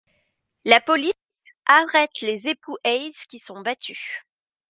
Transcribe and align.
La 0.65 0.81
police 0.81 1.13
arrête 1.67 2.21
les 2.21 2.47
époux 2.47 2.75
Hayes, 2.83 3.13
qui 3.29 3.37
sont 3.37 3.61
battus. 3.61 4.23